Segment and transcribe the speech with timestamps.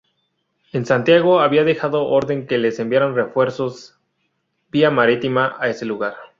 [0.71, 3.99] En Santiago había dejado orden que les enviaran refuerzos,
[4.71, 6.15] vía marítima, a ese lugar.